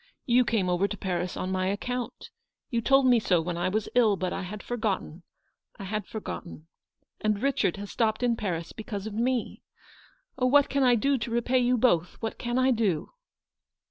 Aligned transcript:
You 0.25 0.43
came 0.45 0.67
over 0.67 0.87
to 0.87 0.97
Paris 0.97 1.37
on 1.37 1.51
my 1.51 1.67
account. 1.67 2.31
You 2.71 2.81
told 2.81 3.05
me 3.05 3.19
so 3.19 3.39
when 3.39 3.55
I 3.55 3.69
was 3.69 3.87
ill, 3.93 4.15
but 4.17 4.33
I 4.33 4.41
had 4.41 4.63
forgotten, 4.63 5.21
I 5.77 5.83
184 5.83 6.21
Eleanor's 6.25 6.63
victory. 6.63 6.63
had 6.63 6.65
forgotten. 7.21 7.35
And 7.35 7.43
Richard 7.43 7.77
has 7.77 7.91
stopped 7.91 8.23
in 8.23 8.35
Paris 8.35 8.73
because 8.73 9.05
of 9.05 9.13
me. 9.13 9.61
Oh, 10.39 10.47
what 10.47 10.69
can 10.69 10.81
I 10.81 10.95
do 10.95 11.19
to 11.19 11.29
repay 11.29 11.59
you 11.59 11.77
both, 11.77 12.15
what 12.19 12.39
can 12.39 12.57
I 12.57 12.71
do 12.71 13.11